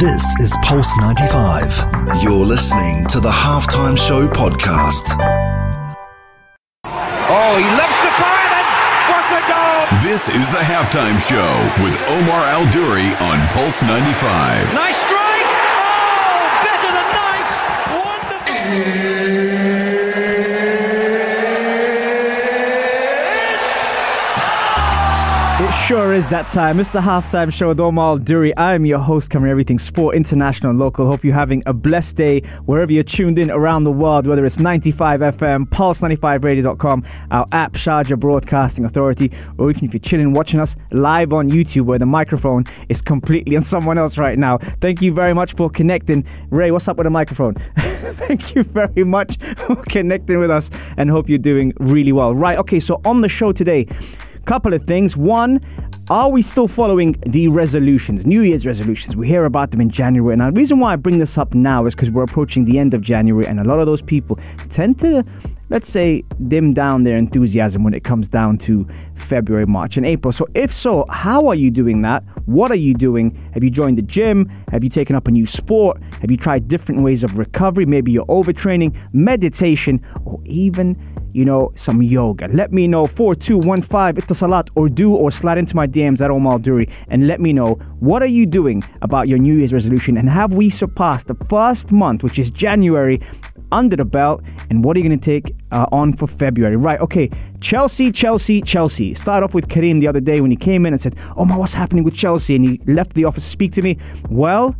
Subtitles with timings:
[0.00, 2.22] This is Pulse 95.
[2.22, 5.14] You're listening to the Halftime Show podcast.
[6.86, 8.64] Oh, he loves to fire then.
[9.12, 10.00] What a goal!
[10.00, 14.72] This is the halftime show with Omar Al Duri on Pulse 95.
[14.74, 15.29] Nice strike!
[25.90, 26.78] Sure is that time.
[26.78, 28.56] It's the halftime show with Omar Duri.
[28.56, 31.04] I am your host, covering everything sport, international, and local.
[31.04, 34.60] Hope you're having a blessed day wherever you're tuned in around the world, whether it's
[34.60, 40.76] 95 FM, Pulse95Radio.com, our app, Sharjah Broadcasting Authority, or even if you're chilling watching us
[40.92, 44.58] live on YouTube where the microphone is completely on someone else right now.
[44.58, 46.24] Thank you very much for connecting.
[46.50, 47.54] Ray, what's up with the microphone?
[47.76, 52.32] Thank you very much for connecting with us and hope you're doing really well.
[52.32, 53.88] Right, okay, so on the show today,
[54.44, 55.16] couple of things.
[55.16, 55.60] One,
[56.08, 59.16] are we still following the resolutions, New Year's resolutions?
[59.16, 60.32] We hear about them in January.
[60.32, 62.94] And the reason why I bring this up now is because we're approaching the end
[62.94, 64.38] of January, and a lot of those people
[64.68, 65.24] tend to,
[65.68, 70.32] let's say, dim down their enthusiasm when it comes down to February, March, and April.
[70.32, 72.24] So, if so, how are you doing that?
[72.46, 73.38] What are you doing?
[73.54, 74.50] Have you joined the gym?
[74.72, 76.02] Have you taken up a new sport?
[76.20, 77.86] Have you tried different ways of recovery?
[77.86, 80.96] Maybe you're overtraining, meditation, or even
[81.32, 82.48] you know, some yoga.
[82.48, 86.88] Let me know 4215 Etisalat or du or slide into my DMs at Omar Duri
[87.08, 90.52] and let me know what are you doing about your New Year's resolution and have
[90.52, 93.18] we surpassed the first month, which is January,
[93.72, 96.76] under the belt and what are you going to take uh, on for February?
[96.76, 97.30] Right, okay.
[97.60, 99.14] Chelsea, Chelsea, Chelsea.
[99.14, 101.56] Start off with Kareem the other day when he came in and said, Oh my,
[101.56, 102.56] what's happening with Chelsea?
[102.56, 103.98] And he left the office to speak to me.
[104.28, 104.74] Well,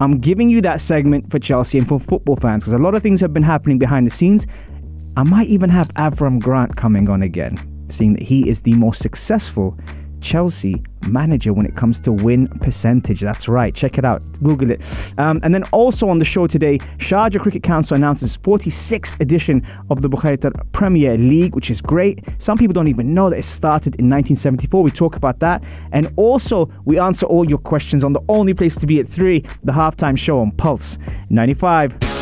[0.00, 3.02] I'm giving you that segment for Chelsea and for football fans because a lot of
[3.02, 4.46] things have been happening behind the scenes.
[5.14, 7.56] I might even have Avram Grant coming on again,
[7.88, 9.78] seeing that he is the most successful
[10.22, 13.20] Chelsea manager when it comes to win percentage.
[13.20, 13.74] That's right.
[13.74, 14.22] Check it out.
[14.42, 14.80] Google it.
[15.18, 20.00] Um, and then also on the show today, Sharjah Cricket Council announces 46th edition of
[20.00, 22.24] the Bukhatir Premier League, which is great.
[22.38, 24.82] Some people don't even know that it started in 1974.
[24.82, 25.62] We talk about that.
[25.90, 29.40] And also, we answer all your questions on the only place to be at 3,
[29.64, 30.96] the halftime show on Pulse
[31.28, 32.21] 95.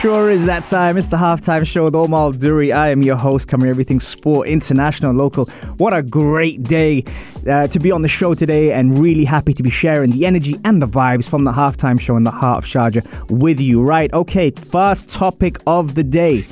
[0.00, 0.98] Sure is that time.
[0.98, 2.72] It's the halftime show with Omar Duri.
[2.72, 5.46] I am your host, covering everything sport, international, local.
[5.78, 7.04] What a great day
[7.48, 10.56] uh, to be on the show today, and really happy to be sharing the energy
[10.64, 13.82] and the vibes from the halftime show in the heart of Sharjah with you.
[13.82, 14.12] Right?
[14.12, 16.44] Okay, first topic of the day.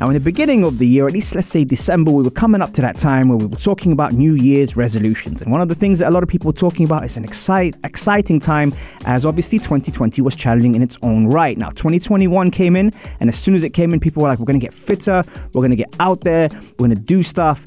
[0.00, 2.60] Now, in the beginning of the year, at least let's say December, we were coming
[2.60, 5.40] up to that time where we were talking about New Year's resolutions.
[5.40, 7.24] And one of the things that a lot of people were talking about is an
[7.24, 8.74] excite, exciting time,
[9.06, 11.56] as obviously 2020 was challenging in its own right.
[11.56, 14.44] Now, 2021 came in, and as soon as it came in, people were like, we're
[14.44, 15.24] going to get fitter,
[15.54, 17.64] we're going to get out there, we're going to do stuff.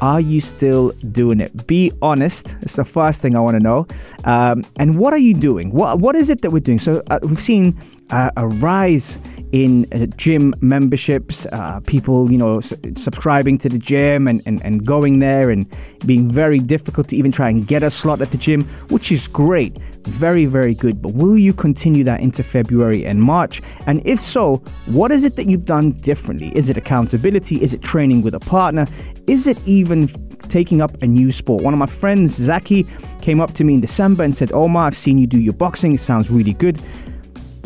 [0.00, 1.66] Are you still doing it?
[1.66, 2.54] Be honest.
[2.62, 3.84] It's the first thing I want to know.
[4.22, 5.72] Um, and what are you doing?
[5.72, 6.78] What What is it that we're doing?
[6.78, 7.76] So uh, we've seen
[8.10, 9.18] uh, a rise
[9.52, 14.86] in uh, gym memberships, uh, people, you know, subscribing to the gym and, and, and
[14.86, 15.66] going there and
[16.06, 19.26] being very difficult to even try and get a slot at the gym, which is
[19.26, 19.78] great.
[20.04, 21.02] Very, very good.
[21.02, 23.62] But will you continue that into February and March?
[23.86, 26.52] And if so, what is it that you've done differently?
[26.54, 27.60] Is it accountability?
[27.62, 28.86] Is it training with a partner?
[29.26, 30.08] Is it even
[30.48, 31.62] taking up a new sport?
[31.62, 32.86] One of my friends, Zaki,
[33.20, 35.92] came up to me in December and said, Omar, I've seen you do your boxing.
[35.92, 36.80] It sounds really good.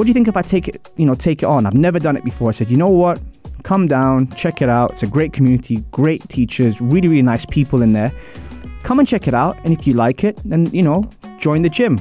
[0.03, 1.65] What do you think if I take it, you know, take it on?
[1.65, 2.49] I've never done it before.
[2.49, 3.21] I said, you know what?
[3.63, 4.91] Come down, check it out.
[4.91, 8.11] It's a great community, great teachers, really, really nice people in there.
[8.83, 9.57] Come and check it out.
[9.63, 11.09] And if you like it, then, you know,
[11.39, 12.01] join the gym.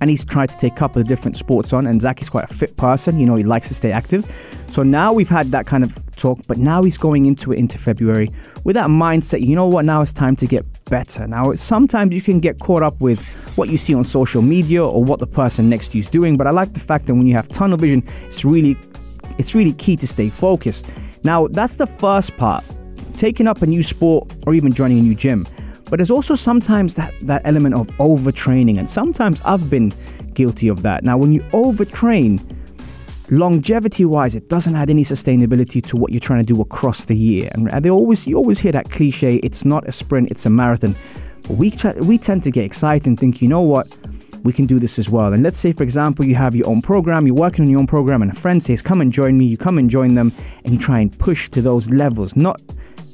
[0.00, 1.86] And he's tried to take a couple of different sports on.
[1.86, 3.18] And Zach is quite a fit person.
[3.18, 4.30] You know, he likes to stay active.
[4.70, 7.78] So now we've had that kind of talk, but now he's going into it into
[7.78, 8.30] February
[8.64, 9.46] with that mindset.
[9.46, 9.84] You know what?
[9.84, 11.26] Now it's time to get better.
[11.26, 13.20] Now, sometimes you can get caught up with
[13.56, 16.36] what you see on social media or what the person next to you is doing.
[16.36, 18.76] But I like the fact that when you have tunnel vision, it's really,
[19.38, 20.86] it's really key to stay focused.
[21.22, 22.64] Now, that's the first part.
[23.16, 25.46] Taking up a new sport or even joining a new gym.
[25.88, 29.92] But there's also sometimes that, that element of overtraining, and sometimes I've been
[30.34, 31.04] guilty of that.
[31.04, 32.40] Now, when you overtrain,
[33.30, 37.16] longevity wise, it doesn't add any sustainability to what you're trying to do across the
[37.16, 37.48] year.
[37.52, 40.96] And they always, you always hear that cliche it's not a sprint, it's a marathon.
[41.42, 43.88] But we, try, we tend to get excited and think, you know what?
[44.46, 45.32] we can do this as well.
[45.32, 47.86] And let's say, for example, you have your own program, you're working on your own
[47.88, 49.44] program, and a friend says, Come and join me.
[49.44, 50.32] You come and join them,
[50.64, 52.60] and you try and push to those levels, not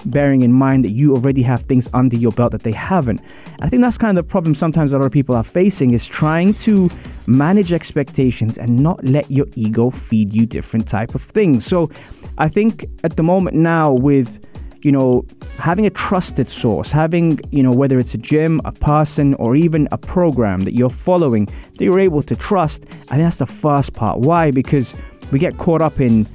[0.05, 3.21] bearing in mind that you already have things under your belt that they haven't.
[3.61, 6.07] I think that's kind of the problem sometimes a lot of people are facing is
[6.07, 6.91] trying to
[7.27, 11.65] manage expectations and not let your ego feed you different type of things.
[11.65, 11.91] So
[12.39, 14.45] I think at the moment now with
[14.83, 15.25] you know,
[15.59, 19.89] having a trusted source, having, you know, whether it's a gym, a person, or even
[19.93, 23.93] a program that you're following that you're able to trust, I think that's the first
[23.93, 24.19] part.
[24.19, 24.51] Why?
[24.51, 24.93] Because
[25.31, 26.27] we get caught up in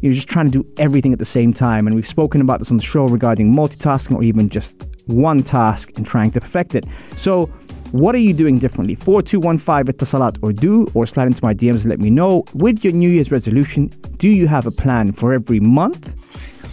[0.00, 1.86] you're just trying to do everything at the same time.
[1.86, 4.74] And we've spoken about this on the show regarding multitasking or even just
[5.06, 6.84] one task and trying to perfect it.
[7.16, 7.46] So,
[7.92, 8.94] what are you doing differently?
[8.96, 12.44] 4215 at the Salat or do, or slide into my DMs and let me know.
[12.54, 13.88] With your New Year's resolution,
[14.18, 16.14] do you have a plan for every month?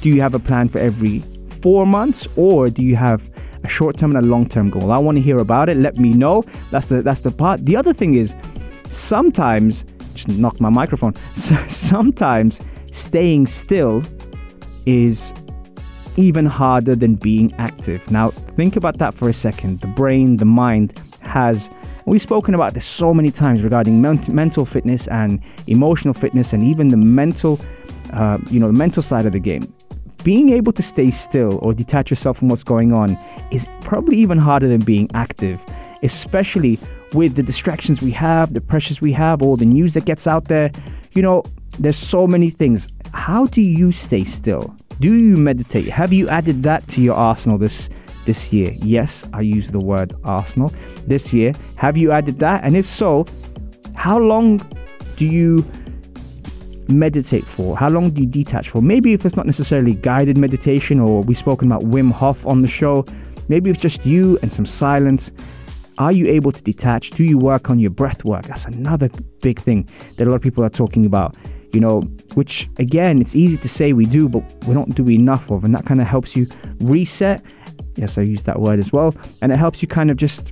[0.01, 1.19] Do you have a plan for every
[1.61, 2.27] four months?
[2.35, 3.29] Or do you have
[3.63, 4.91] a short term and a long term goal?
[4.91, 5.77] I want to hear about it.
[5.77, 6.43] Let me know.
[6.71, 7.63] That's the that's the part.
[7.65, 8.35] The other thing is
[8.89, 9.85] sometimes
[10.15, 11.13] just knock my microphone.
[11.35, 12.59] sometimes
[12.93, 14.03] staying still
[14.85, 15.33] is
[16.15, 18.09] even harder than being active.
[18.11, 19.81] Now, think about that for a second.
[19.81, 21.71] The brain, the mind has,
[22.05, 26.63] we've spoken about this so many times regarding ment- mental fitness and emotional fitness and
[26.63, 27.59] even the mental,
[28.11, 29.73] uh, you know, the mental side of the game.
[30.23, 33.17] Being able to stay still or detach yourself from what's going on
[33.51, 35.59] is probably even harder than being active,
[36.03, 36.77] especially
[37.13, 40.45] with the distractions we have, the pressures we have, all the news that gets out
[40.45, 40.71] there.
[41.13, 41.43] You know,
[41.79, 42.87] there's so many things.
[43.13, 44.75] How do you stay still?
[44.99, 45.87] Do you meditate?
[45.89, 47.89] Have you added that to your arsenal this
[48.25, 48.75] this year?
[48.79, 50.71] Yes, I use the word arsenal
[51.07, 51.53] this year.
[51.75, 52.63] Have you added that?
[52.63, 53.25] And if so,
[53.95, 54.61] how long
[55.17, 55.65] do you
[56.89, 57.77] meditate for?
[57.77, 58.81] How long do you detach for?
[58.81, 62.67] Maybe if it's not necessarily guided meditation or we've spoken about Wim Hof on the
[62.67, 63.05] show,
[63.47, 65.31] maybe it's just you and some silence.
[65.97, 67.11] Are you able to detach?
[67.11, 68.45] Do you work on your breath work?
[68.45, 69.09] That's another
[69.41, 69.87] big thing
[70.17, 71.35] that a lot of people are talking about
[71.73, 72.01] you know,
[72.35, 75.63] which again, it's easy to say we do, but we don't do enough of.
[75.63, 76.47] And that kind of helps you
[76.79, 77.43] reset.
[77.95, 79.13] Yes, I use that word as well.
[79.41, 80.51] And it helps you kind of just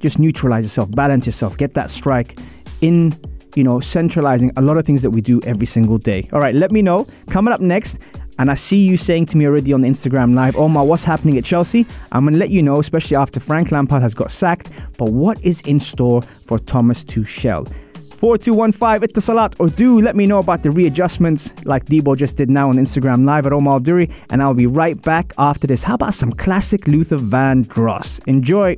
[0.00, 2.38] just neutralize yourself, balance yourself, get that strike
[2.80, 3.14] in,
[3.54, 6.28] you know, centralizing a lot of things that we do every single day.
[6.32, 7.06] All right, let me know.
[7.28, 7.98] Coming up next,
[8.38, 11.38] and I see you saying to me already on the Instagram live, Omar, what's happening
[11.38, 11.86] at Chelsea?
[12.12, 14.70] I'm going to let you know, especially after Frank Lampard has got sacked.
[14.98, 17.72] But what is in store for Thomas Tuchel?
[18.16, 22.68] 4215 Salat or do let me know about the readjustments like Debo just did now
[22.68, 25.82] on Instagram Live at Omar Duri and I'll be right back after this.
[25.82, 28.20] How about some classic Luther Van Vandross?
[28.26, 28.76] Enjoy.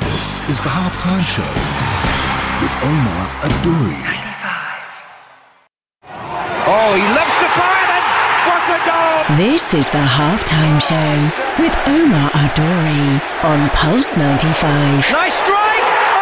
[0.00, 1.50] This is the halftime show
[2.62, 4.20] with Omar Adouri.
[6.72, 8.04] Oh, he loves the fire then.
[8.46, 9.36] What a goal!
[9.36, 11.12] This is the halftime show
[11.62, 15.12] with Omar Adori on Pulse 95.
[15.12, 15.58] Nice strike!
[15.58, 16.20] Oh,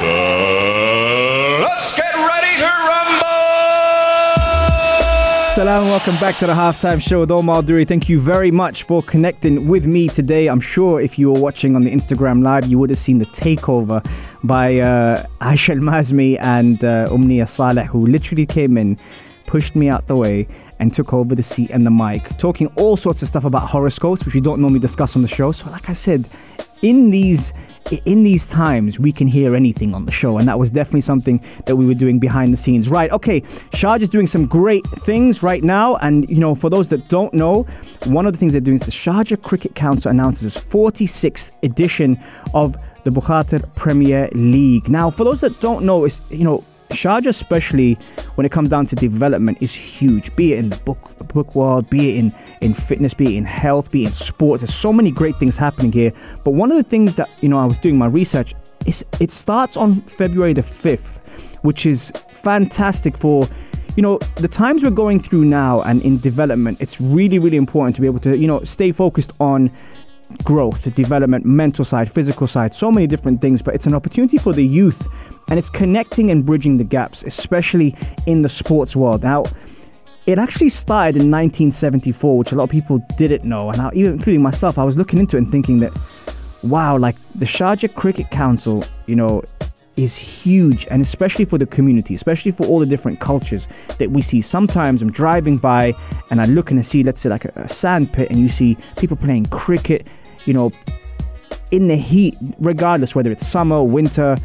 [0.00, 3.24] let's get ready to rumble!
[5.54, 7.84] Salam, welcome back to the halftime show with Omar Duri.
[7.84, 10.46] Thank you very much for connecting with me today.
[10.46, 13.26] I'm sure if you were watching on the Instagram live, you would have seen the
[13.26, 14.04] takeover
[14.44, 18.96] by uh, Aisha Mazmi and uh, Umnia Saleh, who literally came in,
[19.46, 20.46] pushed me out the way,
[20.78, 24.24] and took over the seat and the mic, talking all sorts of stuff about horoscopes,
[24.24, 25.52] which we don't normally discuss on the show.
[25.52, 26.28] So, like I said,
[26.82, 27.52] in these
[28.04, 31.42] in these times, we can hear anything on the show, and that was definitely something
[31.64, 32.88] that we were doing behind the scenes.
[32.88, 33.40] Right, okay,
[33.72, 37.32] Sharjah is doing some great things right now, and you know, for those that don't
[37.32, 37.66] know,
[38.06, 42.22] one of the things they're doing is the Sharjah Cricket Council announces its 46th edition
[42.54, 44.88] of the Bukhatir Premier League.
[44.88, 47.94] Now, for those that don't know, it's you know Sharjah, especially
[48.34, 50.34] when it comes down to development, is huge.
[50.36, 53.44] Be it in the book book world, be it in in fitness, be it in
[53.44, 54.62] health, be it in sports.
[54.62, 56.12] There's so many great things happening here.
[56.44, 58.54] But one of the things that you know I was doing my research
[58.86, 61.20] is it starts on February the fifth,
[61.62, 63.44] which is fantastic for
[63.96, 66.80] you know the times we're going through now and in development.
[66.80, 69.70] It's really really important to be able to you know stay focused on
[70.44, 73.62] growth, development, mental side, physical side, so many different things.
[73.62, 75.08] But it's an opportunity for the youth
[75.50, 77.94] and it's connecting and bridging the gaps, especially
[78.26, 79.22] in the sports world.
[79.22, 79.44] Now,
[80.26, 84.14] it actually started in 1974, which a lot of people didn't know, and I, even
[84.14, 85.92] including myself, I was looking into it and thinking that,
[86.62, 89.42] wow, like the Sharjah Cricket Council, you know,
[89.96, 93.66] is huge, and especially for the community, especially for all the different cultures
[93.98, 94.40] that we see.
[94.40, 95.92] Sometimes I'm driving by
[96.30, 98.48] and I look and I see, let's say, like a, a sand pit, and you
[98.48, 100.06] see people playing cricket,
[100.44, 100.70] you know,
[101.70, 104.36] in the heat, regardless whether it's summer, winter,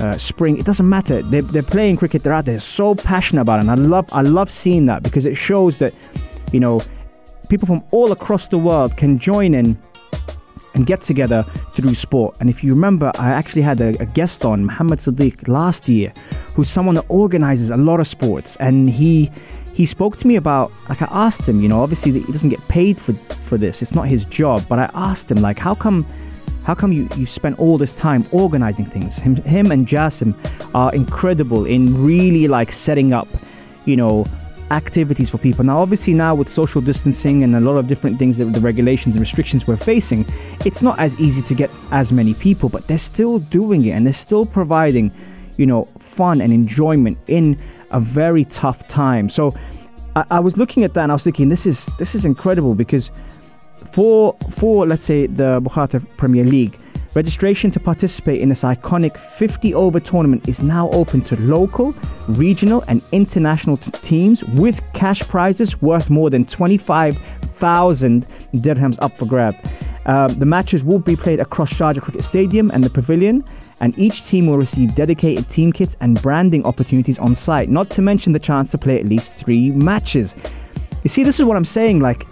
[0.00, 0.58] uh, spring.
[0.58, 1.22] It doesn't matter.
[1.22, 2.22] They're, they're playing cricket.
[2.22, 3.68] They're out there so passionate about it.
[3.68, 5.94] And I love I love seeing that because it shows that
[6.52, 6.80] you know
[7.48, 9.78] people from all across the world can join in
[10.74, 11.42] and get together
[11.74, 12.36] through sport.
[12.40, 16.12] And if you remember, I actually had a, a guest on, Muhammad Sadiq, last year,
[16.54, 18.56] who's someone that organizes a lot of sports.
[18.60, 19.30] And he
[19.72, 22.66] he spoke to me about like I asked him, you know, obviously he doesn't get
[22.68, 23.12] paid for
[23.48, 23.82] for this.
[23.82, 26.06] It's not his job, but I asked him like how come
[26.64, 29.16] how come you, you spent all this time organizing things?
[29.16, 30.34] Him, him and Jasim
[30.74, 33.28] are incredible in really like setting up,
[33.84, 34.24] you know,
[34.70, 35.64] activities for people.
[35.64, 39.14] Now, obviously, now with social distancing and a lot of different things that the regulations
[39.14, 40.26] and restrictions we're facing,
[40.64, 44.06] it's not as easy to get as many people, but they're still doing it and
[44.06, 45.12] they're still providing,
[45.56, 47.58] you know, fun and enjoyment in
[47.90, 49.28] a very tough time.
[49.28, 49.52] So
[50.14, 52.74] I, I was looking at that and I was thinking, this is this is incredible
[52.74, 53.10] because
[53.92, 56.78] for for let's say the Bukhatir Premier League,
[57.14, 61.94] registration to participate in this iconic 50 over tournament is now open to local,
[62.28, 69.26] regional, and international t- teams with cash prizes worth more than 25,000 dirhams up for
[69.26, 69.54] grab.
[70.06, 73.44] Um, the matches will be played across Sharjah Cricket Stadium and the Pavilion,
[73.80, 78.02] and each team will receive dedicated team kits and branding opportunities on site, not to
[78.02, 80.34] mention the chance to play at least three matches.
[81.02, 82.00] You see, this is what I'm saying.
[82.00, 82.26] Like,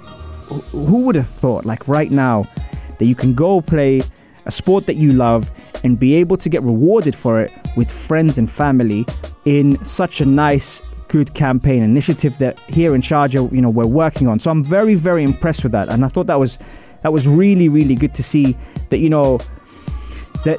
[0.48, 2.48] who would have thought, like right now,
[2.98, 4.00] that you can go play
[4.46, 5.50] a sport that you love
[5.84, 9.04] and be able to get rewarded for it with friends and family
[9.44, 14.26] in such a nice, good campaign initiative that here in Sharjah, you know, we're working
[14.26, 14.40] on.
[14.40, 16.62] So I'm very, very impressed with that, and I thought that was
[17.02, 18.56] that was really, really good to see
[18.90, 19.38] that you know
[20.44, 20.58] that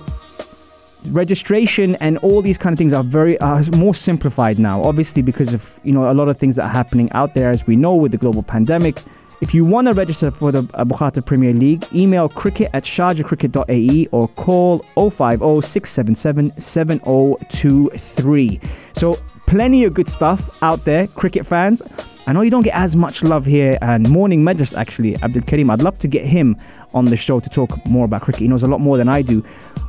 [1.08, 5.54] registration and all these kind of things are very are more simplified now obviously because
[5.54, 7.96] of you know a lot of things that are happening out there as we know
[7.96, 8.98] with the global pandemic
[9.42, 14.08] if you want to register for the uh, Bukhatir Premier League, email cricket at sharjahcricket.ae
[14.12, 18.60] or call 050 677 7023.
[18.96, 19.14] So,
[19.48, 21.82] plenty of good stuff out there, cricket fans.
[22.28, 25.70] I know you don't get as much love here, and Morning Medras actually, Abdul Karim.
[25.72, 26.56] I'd love to get him
[26.94, 28.42] on the show to talk more about cricket.
[28.42, 29.44] He knows a lot more than I do,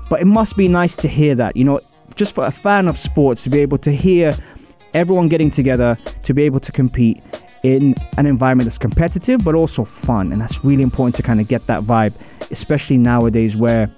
[0.08, 1.56] but it must be nice to hear that.
[1.56, 1.80] You know,
[2.14, 4.32] just for a fan of sports to be able to hear
[4.94, 7.22] everyone getting together to be able to compete
[7.62, 10.32] in an environment that's competitive but also fun.
[10.32, 12.14] And that's really important to kind of get that vibe,
[12.50, 13.90] especially nowadays where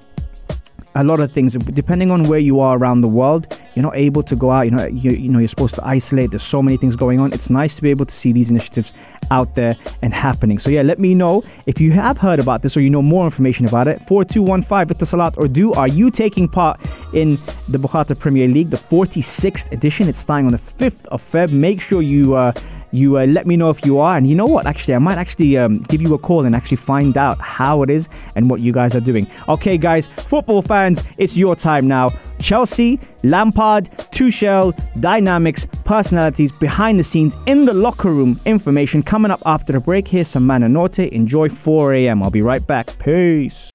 [0.94, 4.22] a lot of things, depending on where you are around the world, you're not able
[4.22, 4.62] to go out.
[4.62, 6.30] You know, you, you know, you're supposed to isolate.
[6.30, 7.32] There's so many things going on.
[7.32, 8.92] It's nice to be able to see these initiatives
[9.30, 10.58] out there and happening.
[10.58, 13.24] So yeah, let me know if you have heard about this or you know more
[13.24, 14.00] information about it.
[14.06, 16.80] 4215 Salat or do are you taking part
[17.14, 17.36] in
[17.68, 20.08] the Bukhatir Premier League, the 46th edition?
[20.08, 21.50] It's starting on the 5th of Feb.
[21.50, 22.52] Make sure you uh,
[22.92, 24.16] you uh, let me know if you are.
[24.16, 24.66] And you know what?
[24.66, 27.90] Actually, I might actually um, give you a call and actually find out how it
[27.90, 29.26] is and what you guys are doing.
[29.48, 32.10] Okay, guys, football fans, it's your time now.
[32.38, 39.42] Chelsea, Lampard, Tuchel, dynamics, personalities, behind the scenes, in the locker room, information coming up
[39.46, 40.06] after the break.
[40.08, 41.00] Here's some Mano Norte.
[41.00, 42.22] Enjoy 4 a.m.
[42.22, 42.86] I'll be right back.
[42.98, 43.70] Peace.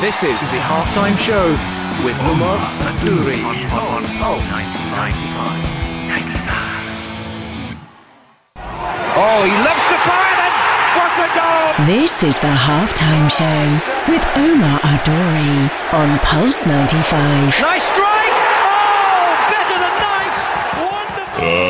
[0.00, 1.50] This is the halftime show
[2.04, 4.38] with Umar Adouri on, on, on
[4.92, 5.79] 95.
[9.22, 10.54] Oh, he loves to fire then.
[10.96, 11.86] What a goal!
[11.86, 13.60] This is the halftime show
[14.08, 17.60] with Omar Adori on Pulse 95.
[17.60, 18.36] Nice strike!
[18.64, 20.40] Oh, better than nice!
[20.88, 21.44] Wonderful!
[21.44, 21.69] Uh,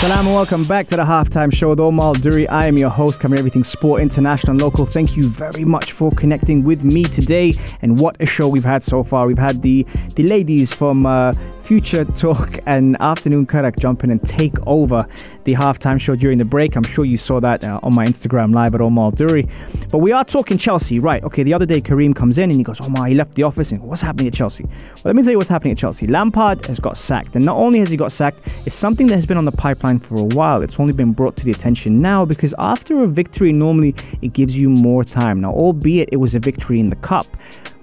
[0.00, 2.46] Salam and welcome back to the halftime show with Omar Duri.
[2.46, 4.86] I am your host, covering everything sport, international, and local.
[4.86, 7.54] Thank you very much for connecting with me today.
[7.82, 9.26] And what a show we've had so far.
[9.26, 11.32] We've had the the ladies from uh,
[11.68, 15.00] Future Talk and Afternoon Karak jump in and take over
[15.44, 16.76] the halftime show during the break.
[16.76, 19.46] I'm sure you saw that uh, on my Instagram live at Omar Duri.
[19.90, 21.22] But we are talking Chelsea, right?
[21.22, 23.70] Okay, the other day Kareem comes in and he goes, Omar, he left the office
[23.70, 24.64] and what's happening at Chelsea?
[24.64, 26.06] Well, let me tell you what's happening at Chelsea.
[26.06, 29.26] Lampard has got sacked, and not only has he got sacked, it's something that has
[29.26, 30.62] been on the pipeline for a while.
[30.62, 34.56] It's only been brought to the attention now because after a victory, normally it gives
[34.56, 35.42] you more time.
[35.42, 37.26] Now, albeit it was a victory in the cup,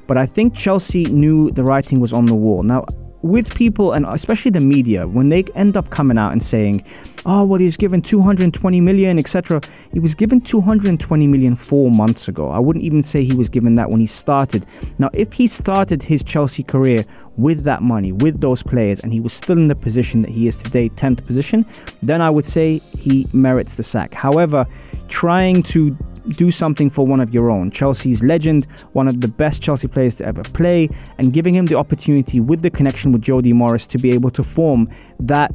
[0.07, 2.63] but I think Chelsea knew the writing was on the wall.
[2.63, 2.85] Now,
[3.25, 6.83] with people and especially the media when they end up coming out and saying
[7.25, 9.59] oh well he's given 220 million etc
[9.91, 12.49] he was given 220 million four months ago.
[12.49, 14.65] I wouldn't even say he was given that when he started.
[14.99, 17.03] Now if he started his chelsea career
[17.35, 20.47] with that money with those players and he was still in the position that he
[20.47, 21.65] is today 10th position
[22.01, 24.13] then i would say he merits the sack.
[24.13, 24.67] However
[25.07, 25.97] trying to
[26.29, 27.71] do something for one of your own.
[27.71, 31.75] Chelsea's legend, one of the best Chelsea players to ever play, and giving him the
[31.75, 34.89] opportunity with the connection with Jody Morris to be able to form
[35.19, 35.53] that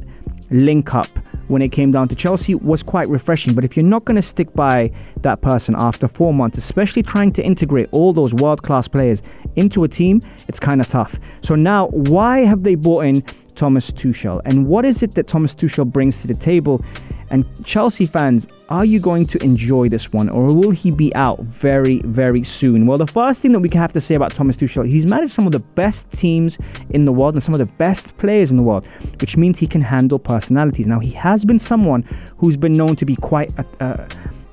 [0.49, 1.07] link up
[1.47, 3.53] when it came down to Chelsea was quite refreshing.
[3.53, 7.33] But if you're not going to stick by that person after four months, especially trying
[7.33, 9.21] to integrate all those world class players
[9.55, 11.19] into a team, it's kind of tough.
[11.41, 13.21] So now, why have they brought in
[13.55, 14.41] Thomas Tuchel?
[14.45, 16.83] And what is it that Thomas Tuchel brings to the table?
[17.31, 21.39] And Chelsea fans, are you going to enjoy this one or will he be out
[21.39, 22.85] very, very soon?
[22.85, 25.31] Well, the first thing that we can have to say about Thomas Tuchel, he's managed
[25.31, 26.57] some of the best teams
[26.89, 28.85] in the world and some of the best players in the world,
[29.21, 30.87] which means he can handle personalities.
[30.87, 32.03] Now, he has been someone
[32.37, 34.07] who's been known to be quite a, a,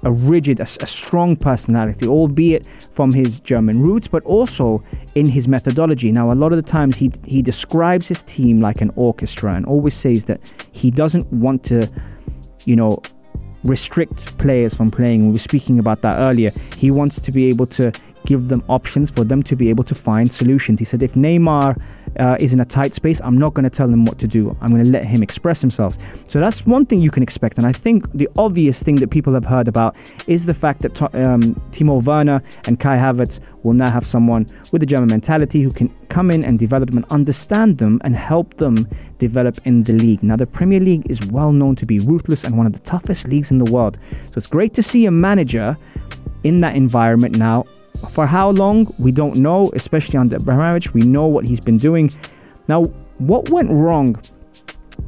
[0.04, 4.84] a rigid, a, a strong personality, albeit from his German roots, but also
[5.16, 6.12] in his methodology.
[6.12, 9.66] Now, a lot of the times he, he describes his team like an orchestra and
[9.66, 11.90] always says that he doesn't want to
[12.64, 13.00] you know,
[13.64, 15.26] restrict players from playing.
[15.26, 16.52] We were speaking about that earlier.
[16.76, 17.92] He wants to be able to
[18.26, 20.78] give them options for them to be able to find solutions.
[20.78, 21.80] He said, if Neymar
[22.18, 24.56] uh, is in a tight space, I'm not going to tell him what to do.
[24.60, 25.96] I'm going to let him express himself.
[26.28, 27.58] So that's one thing you can expect.
[27.58, 29.96] And I think the obvious thing that people have heard about
[30.26, 34.82] is the fact that um, Timo Werner and Kai Havertz will now have someone with
[34.82, 38.54] a German mentality who can come in and develop them and understand them and help
[38.54, 40.22] them develop in the league.
[40.22, 43.26] Now, the Premier League is well known to be ruthless and one of the toughest
[43.26, 43.98] leagues in the world.
[44.26, 45.76] So it's great to see a manager
[46.44, 47.64] in that environment now
[48.10, 50.94] for how long, we don't know, especially under Abramovich.
[50.94, 52.12] We know what he's been doing.
[52.68, 52.84] Now,
[53.18, 54.20] what went wrong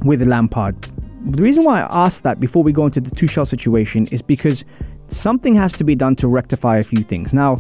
[0.05, 0.81] with Lampard?
[1.27, 4.65] The reason why I asked that before we go into the Tuchel situation is because
[5.09, 7.33] something has to be done to rectify a few things.
[7.33, 7.57] Now,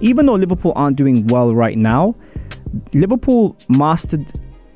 [0.00, 2.14] even though Liverpool aren't doing well right now,
[2.92, 4.26] Liverpool mastered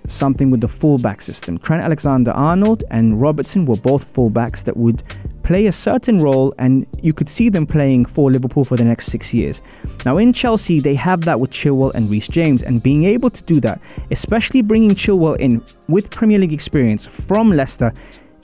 [0.09, 1.59] something with the fullback system.
[1.59, 5.03] Trent Alexander Arnold and Robertson were both fullbacks that would
[5.43, 9.07] play a certain role, and you could see them playing for Liverpool for the next
[9.07, 9.61] six years.
[10.05, 13.43] Now, in Chelsea, they have that with Chilwell and Reece James, and being able to
[13.43, 13.81] do that,
[14.11, 17.93] especially bringing Chilwell in with Premier League experience from Leicester,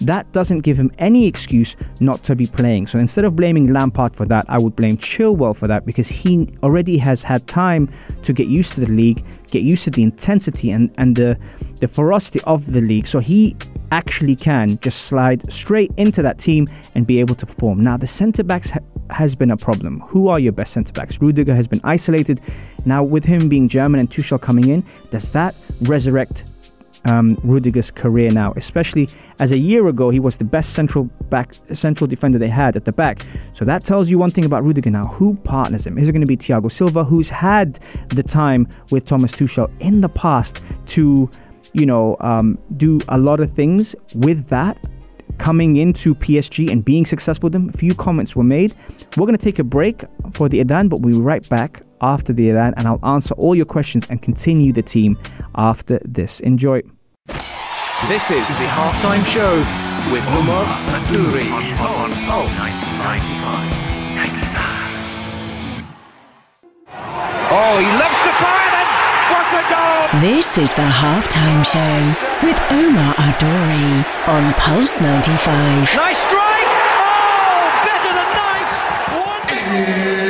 [0.01, 2.87] that doesn't give him any excuse not to be playing.
[2.87, 6.49] So instead of blaming Lampard for that, I would blame Chilwell for that because he
[6.63, 7.91] already has had time
[8.23, 11.39] to get used to the league, get used to the intensity and, and the,
[11.81, 13.07] the ferocity of the league.
[13.07, 13.57] So he
[13.91, 17.83] actually can just slide straight into that team and be able to perform.
[17.83, 20.01] Now, the centre backs ha- has been a problem.
[20.01, 21.21] Who are your best centre backs?
[21.21, 22.41] Rudiger has been isolated.
[22.85, 26.53] Now, with him being German and Tuchel coming in, does that resurrect
[27.05, 29.09] um, Rudiger's career now, especially
[29.39, 32.85] as a year ago he was the best central back central defender they had at
[32.85, 33.25] the back.
[33.53, 35.05] So that tells you one thing about Rudiger now.
[35.05, 35.99] Who partners him?
[35.99, 40.01] Is it going to be Thiago Silva, who's had the time with Thomas Tuchel in
[40.01, 41.31] the past to,
[41.73, 44.79] you know, um, do a lot of things with that?
[45.37, 48.75] Coming into PSG and being successful with them, a few comments were made.
[49.17, 52.33] We're going to take a break for the Adan, but we'll be right back after
[52.33, 55.19] the Adan and I'll answer all your questions and continue the team
[55.55, 56.41] after this.
[56.41, 56.83] Enjoy.
[58.07, 59.59] This is the halftime show
[60.13, 63.79] with Umar Adouri on Pulse 95.
[67.51, 68.91] Oh, he loves the fire and
[69.33, 70.21] what a goal!
[70.21, 71.99] This is the halftime show
[72.47, 75.97] with Omar Adori on Pulse 95.
[75.97, 76.69] Nice strike!
[77.01, 78.75] Oh, better than nice!
[79.17, 80.28] One.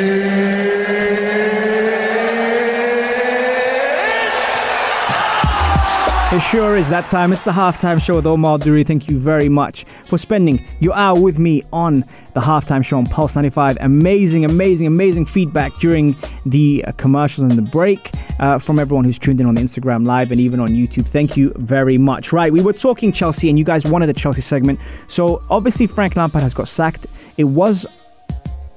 [6.31, 7.31] It sure is that time.
[7.31, 8.83] It's the halftime show with Omar Duri.
[8.83, 12.01] Thank you very much for spending your hour with me on
[12.35, 13.79] the halftime show on Pulse 95.
[13.81, 16.15] Amazing, amazing, amazing feedback during
[16.45, 20.31] the uh, commercials and the break uh, from everyone who's tuned in on Instagram Live
[20.31, 21.07] and even on YouTube.
[21.07, 22.31] Thank you very much.
[22.31, 24.79] Right, we were talking Chelsea and you guys wanted a Chelsea segment.
[25.07, 27.07] So obviously, Frank Lampard has got sacked.
[27.37, 27.87] It was.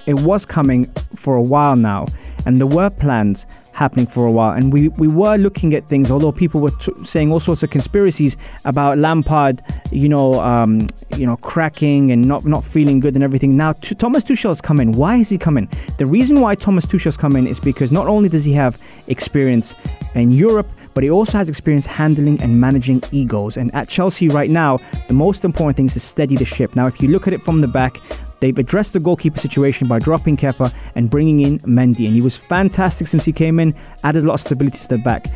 [0.05, 2.07] It was coming for a while now,
[2.45, 4.53] and there were plans happening for a while.
[4.53, 7.69] And we, we were looking at things, although people were t- saying all sorts of
[7.69, 13.23] conspiracies about Lampard, you know, um, you know, cracking and not not feeling good and
[13.23, 13.57] everything.
[13.57, 14.93] Now t- Thomas Tuchel's come in.
[14.93, 15.67] Why is he coming?
[15.97, 19.75] The reason why Thomas Tuchel's come in is because not only does he have experience
[20.15, 23.57] in Europe, but he also has experience handling and managing egos.
[23.57, 26.75] And at Chelsea right now, the most important thing is to steady the ship.
[26.75, 27.97] Now, if you look at it from the back,
[28.43, 32.35] They've addressed the goalkeeper situation by dropping Kepa and bringing in Mendy, and he was
[32.35, 33.62] fantastic since he came in,
[34.03, 35.27] added a lot of stability to the back.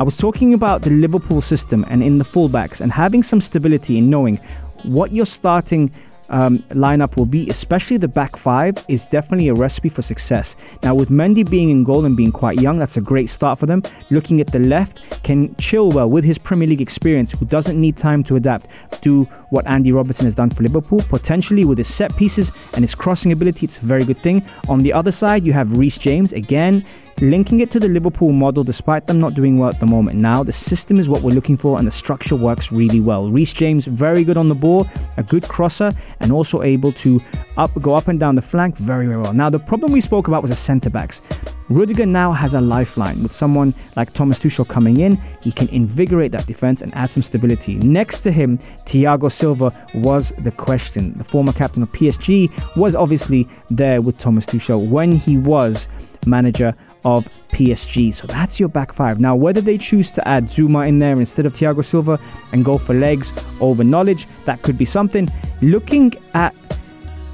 [0.00, 3.98] I was talking about the Liverpool system and in the fullbacks and having some stability
[3.98, 4.36] in knowing
[4.84, 5.90] what your starting
[6.30, 10.56] um, lineup will be, especially the back five, is definitely a recipe for success.
[10.82, 13.66] Now, with Mendy being in goal and being quite young, that's a great start for
[13.66, 13.82] them.
[14.10, 18.22] Looking at the left, can Chilwell with his Premier League experience, who doesn't need time
[18.24, 18.66] to adapt,
[19.00, 21.00] do what Andy Robertson has done for Liverpool.
[21.08, 24.44] Potentially with his set pieces and his crossing ability, it's a very good thing.
[24.68, 26.84] On the other side, you have Reece James again
[27.20, 30.18] linking it to the Liverpool model despite them not doing well at the moment.
[30.20, 33.28] Now, the system is what we're looking for and the structure works really well.
[33.28, 37.20] Reece James, very good on the ball, a good crosser, and also able to
[37.56, 39.34] up go up and down the flank very, very well.
[39.34, 41.22] Now, the problem we spoke about was the centre backs.
[41.68, 45.18] Rudiger now has a lifeline with someone like Thomas Tuchel coming in.
[45.42, 47.76] He can invigorate that defense and add some stability.
[47.76, 51.12] Next to him, Thiago Silva was the question.
[51.18, 55.88] The former captain of PSG was obviously there with Thomas Tuchel when he was
[56.26, 58.14] manager of PSG.
[58.14, 59.20] So that's your back five.
[59.20, 62.18] Now, whether they choose to add Zouma in there instead of Thiago Silva
[62.52, 65.28] and go for legs over knowledge, that could be something.
[65.60, 66.54] Looking at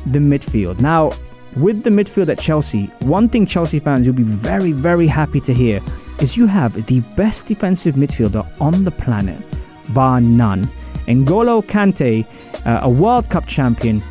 [0.07, 0.81] the midfield.
[0.81, 1.11] Now,
[1.57, 5.55] with the midfield at Chelsea, one thing Chelsea fans will be very, very happy to
[5.55, 5.81] hear
[6.21, 9.39] is you have the best defensive midfielder on the planet,
[9.91, 10.65] bar none.
[11.07, 12.27] N'Golo Kante,
[12.67, 14.03] uh, a World Cup champion,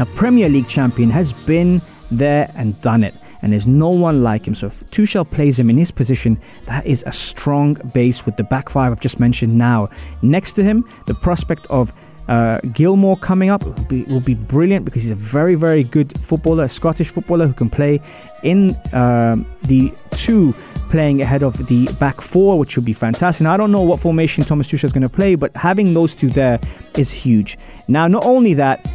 [0.00, 3.14] a Premier League champion, has been there and done it.
[3.42, 4.54] And there's no one like him.
[4.54, 8.42] So if Tuchel plays him in his position, that is a strong base with the
[8.42, 9.90] back five I've just mentioned now.
[10.22, 11.92] Next to him, the prospect of
[12.28, 16.18] uh, Gilmour coming up will be, will be brilliant because he's a very, very good
[16.20, 18.00] footballer, a Scottish footballer who can play
[18.42, 20.52] in um, the two
[20.90, 23.44] playing ahead of the back four, which would be fantastic.
[23.44, 26.14] Now, I don't know what formation Thomas Tuchel is going to play, but having those
[26.14, 26.60] two there
[26.96, 27.58] is huge.
[27.88, 28.90] Now, not only that,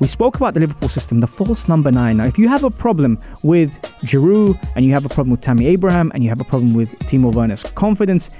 [0.00, 2.18] we spoke about the Liverpool system, the false number nine.
[2.18, 3.70] Now, if you have a problem with
[4.02, 6.96] Giroud and you have a problem with Tammy Abraham and you have a problem with
[7.00, 8.36] Timo Werner's confidence,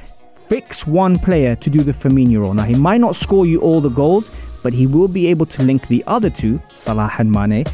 [0.48, 2.54] fix one player to do the Firmino role.
[2.54, 4.30] Now, he might not score you all the goals,
[4.62, 7.64] but he will be able to link the other two, Salah and Mane,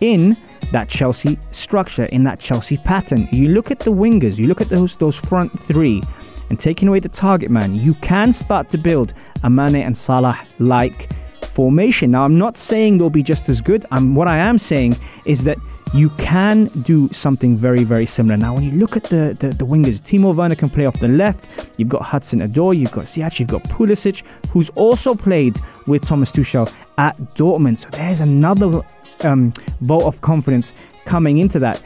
[0.00, 0.36] in
[0.72, 3.28] that Chelsea structure, in that Chelsea pattern.
[3.32, 6.02] You look at the wingers, you look at those, those front three,
[6.50, 10.38] and taking away the target man, you can start to build a Mane and Salah
[10.58, 11.10] like
[11.54, 12.10] formation.
[12.10, 13.86] Now, I'm not saying they'll be just as good.
[13.90, 15.58] I'm, what I am saying is that
[15.94, 18.36] you can do something very, very similar.
[18.36, 21.08] Now, when you look at the, the, the wingers, Timo Werner can play off the
[21.08, 21.70] left.
[21.78, 26.32] You've got Hudson Odoi, you've got Ziyech, you've got Pulisic, who's also played with Thomas
[26.32, 27.78] Tuchel at Dortmund.
[27.78, 28.80] So there's another
[29.22, 30.72] um, vote of confidence
[31.04, 31.82] coming into that.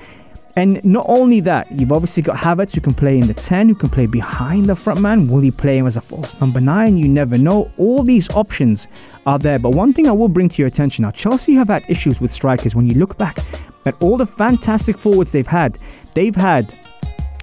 [0.57, 3.75] And not only that, you've obviously got Havertz who can play in the 10, who
[3.75, 5.29] can play behind the front man.
[5.29, 6.97] Will he play him as a false number 9?
[6.97, 7.71] You never know.
[7.77, 8.87] All these options
[9.27, 9.59] are there.
[9.59, 12.33] But one thing I will bring to your attention now Chelsea have had issues with
[12.33, 12.75] strikers.
[12.75, 13.39] When you look back
[13.87, 15.79] at all the fantastic forwards they've had,
[16.15, 16.75] they've had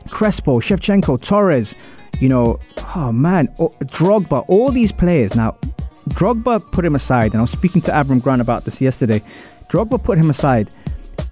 [0.10, 1.74] Crespo, Shevchenko, Torres,
[2.20, 2.60] you know,
[2.96, 5.36] oh man, oh, Drogba, all these players.
[5.36, 5.58] Now,
[6.10, 9.22] Drogba put him aside, and I was speaking to Avram Grant about this yesterday.
[9.70, 10.70] Drogba put him aside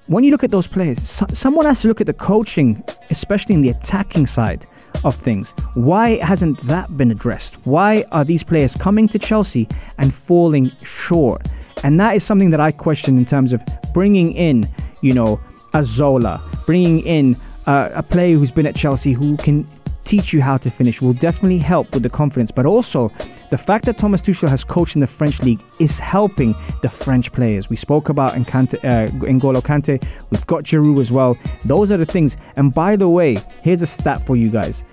[0.08, 3.56] when you look at those players, so, someone has to look at the coaching, especially
[3.56, 4.65] in the attacking side
[5.04, 5.54] of things.
[5.74, 7.56] Why hasn't that been addressed?
[7.65, 9.67] Why are these players coming to Chelsea
[9.98, 11.48] and falling short?
[11.84, 13.62] And that is something that I question in terms of
[13.93, 14.65] bringing in,
[15.02, 15.39] you know,
[15.74, 19.67] a Zola, bringing in uh, a player who's been at Chelsea who can
[20.04, 22.52] teach you how to finish will definitely help with the confidence.
[22.52, 23.12] But also,
[23.54, 27.32] the fact that Thomas Tuchel has coached in the French league is helping the French
[27.32, 27.70] players.
[27.70, 30.00] We spoke about Nkante, uh, Conte.
[30.32, 31.38] We've got Giroud as well.
[31.63, 32.36] Those are the things.
[32.56, 34.84] And by the way, here's a stat for you guys.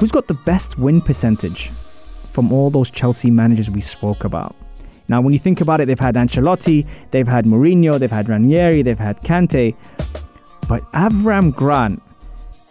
[0.00, 1.70] Who's got the best win percentage
[2.32, 4.56] from all those Chelsea managers we spoke about?
[5.06, 8.82] Now, when you think about it, they've had Ancelotti, they've had Mourinho, they've had Ranieri,
[8.82, 9.76] they've had Kante.
[10.68, 12.02] But Avram Grant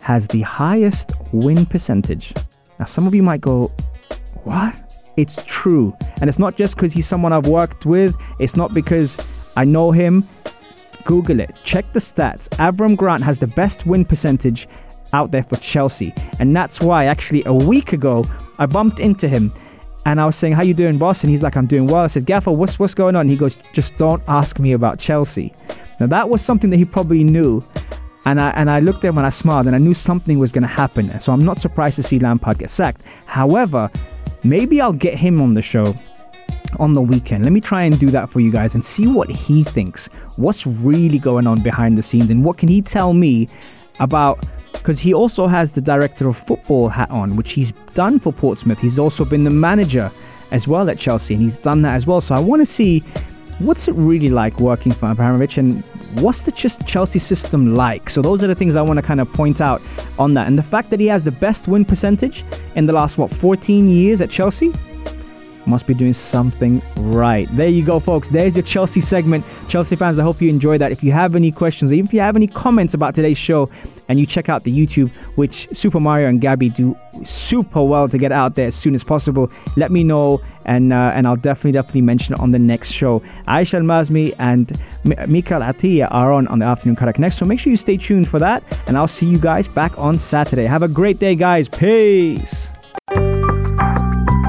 [0.02, 2.34] has the highest win percentage.
[2.78, 3.72] Now, some of you might go,
[4.44, 4.83] What?
[5.17, 5.95] It's true.
[6.21, 9.17] And it's not just because he's someone I've worked with, it's not because
[9.56, 10.28] I know him.
[11.06, 11.56] Google it.
[11.63, 12.47] Check the stats.
[12.58, 14.67] Avram Grant has the best win percentage
[15.12, 16.13] out there for Chelsea.
[16.39, 18.23] And that's why, actually, a week ago,
[18.58, 19.52] I bumped into him
[20.06, 21.23] and I was saying, How you doing, boss?
[21.23, 22.04] And he's like, I'm doing well.
[22.04, 23.30] I said, Gaffer, what's, what's going on?
[23.30, 25.54] He goes, Just don't ask me about Chelsea.
[25.99, 27.62] Now, that was something that he probably knew.
[28.26, 30.52] And I, and I looked at him and I smiled and I knew something was
[30.52, 31.19] going to happen.
[31.19, 33.02] So I'm not surprised to see Lampard get sacked.
[33.26, 33.91] However,
[34.43, 35.95] maybe I'll get him on the show
[36.79, 37.43] on the weekend.
[37.43, 40.08] Let me try and do that for you guys and see what he thinks.
[40.38, 43.47] What's really going on behind the scenes and what can he tell me
[43.99, 48.34] about because he also has the director of football hat on, which he's done for
[48.34, 48.79] Portsmouth.
[48.79, 50.12] He's also been the manager
[50.51, 52.19] as well at Chelsea, and he's done that as well.
[52.19, 52.99] So I want to see
[53.60, 55.84] what's it really like working for Abramovich and
[56.21, 58.10] what's the Chelsea system like?
[58.10, 59.82] So those are the things I want to kind of point out
[60.17, 60.47] on that.
[60.47, 62.43] And the fact that he has the best win percentage
[62.76, 64.71] in the last what 14 years at Chelsea
[65.67, 67.47] must be doing something right.
[67.52, 68.30] There you go, folks.
[68.30, 69.45] There's your Chelsea segment.
[69.69, 70.91] Chelsea fans, I hope you enjoyed that.
[70.91, 73.69] If you have any questions, even if you have any comments about today's show,
[74.10, 78.17] and you check out the YouTube, which Super Mario and Gabby do super well to
[78.17, 81.71] get out there as soon as possible, let me know, and uh, and I'll definitely
[81.71, 83.19] definitely mention it on the next show.
[83.47, 84.71] Aisha Al-Mazmi and
[85.06, 87.97] M- Mikael Atiya are on on the Afternoon Karak next, so make sure you stay
[87.97, 90.65] tuned for that, and I'll see you guys back on Saturday.
[90.65, 91.69] Have a great day, guys.
[91.69, 92.69] Peace.